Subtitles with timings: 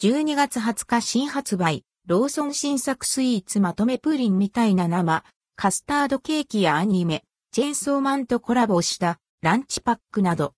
[0.00, 5.24] 12月20日新発売、ローソン新作スイーツまとめプリンみたいな生、
[5.56, 10.54] カスタードケーキやアニメ、チェーンソーマンとコラボしたランチパックなど。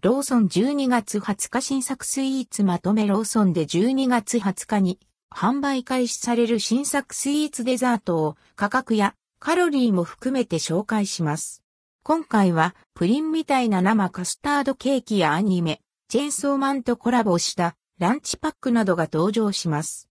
[0.00, 4.98] ローソン12月20日新作スイーツまとめローソンで12月20日に
[5.30, 11.65] 販売開始される新作スイーツデザートを価格やカロリーも含めて紹介します。
[12.08, 20.08] 今回はプリンみたいな生カスタードケーキやアニメ、チェーンソーマンとコラボしたランチパックなどが登場します。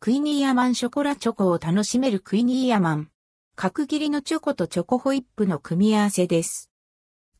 [0.00, 3.10] クイニーアマンショコラチョコを楽しめるクイニーアマン。
[3.56, 6.70] 角切りのチョコとチョコホイップの組み合わせです。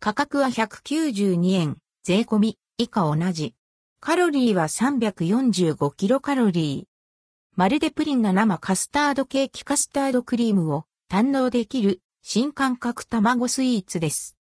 [0.01, 3.55] 価格は192円、税込み、以下同じ。
[4.01, 6.85] カロリーは345キロカロリー。
[7.57, 14.37] まるでプリンの生カスタードケーキカスタードクリームを堪能できる新感覚卵スイーツです。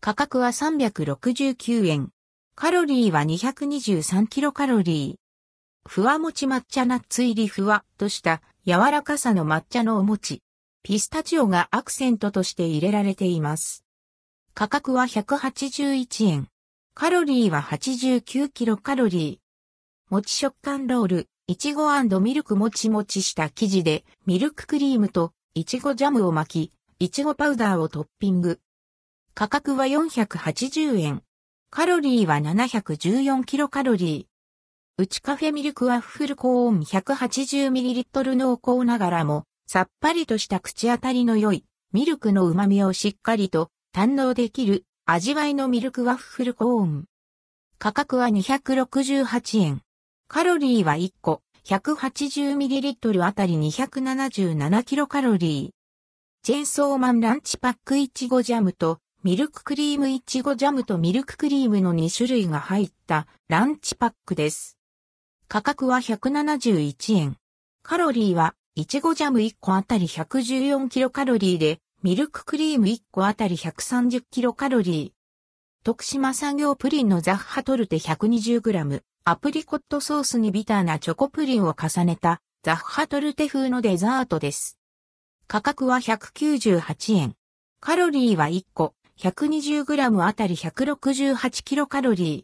[0.00, 2.10] 価格は369円。
[2.56, 5.88] カロリーは223キロカロリー。
[5.88, 10.42] ふわもち抹茶ナッツ入りふわっとした柔らかさの抹茶のお餅。
[10.82, 13.84] ピスタチオがアクセントとして入れられています。
[14.52, 16.48] 価格は181円。
[16.92, 20.12] カロリーは89キロカロリー。
[20.12, 28.60] もち食感ロール、いちごミルクもちもちした生地でミルククリームといちごジャムを巻き、いちごパウダーをトッピング。
[29.34, 31.24] 価格は480円。
[31.68, 35.02] カロリーは714キロカロリー。
[35.02, 47.06] うちカフェミルクワッフルコーン 180ml 濃厚ながらも、さっぱりとした口当たりの良い、ミルクの旨味をしっかりと堪能できる味わいのミルクワッフルコーン。
[47.80, 49.82] 価格は268円。
[50.28, 55.81] カロリーは1個 180ml あたり277キロカロリー。
[56.44, 64.76] チェンソーマンランチパックいちごジャムとミルククリームいちごジャムとミルククリームの2種類が入ったランチパックです。
[65.46, 67.36] 価格は171円。
[67.84, 75.84] カロリーはいちごジャム1個あたり114キロカロリーで、ミルククリーム1個あたり130キロカロリー。
[75.84, 84.81] 徳島産業プリンのザッハトルテ 120g、アプリコットソースにビターなチョコプリンを重ねたザッハトルテ風のデザートです。
[85.52, 87.34] 価格は198円。
[87.78, 92.40] カロリーは1個 120g あたり168キロカロリー。